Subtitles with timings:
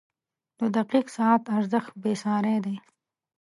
[0.59, 2.75] •د دقیق ساعت ارزښت بېساری دی.